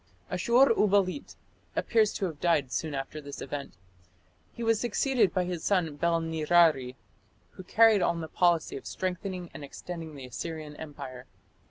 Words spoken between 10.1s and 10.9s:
the Assyrian